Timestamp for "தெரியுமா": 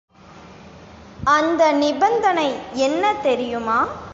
3.23-3.79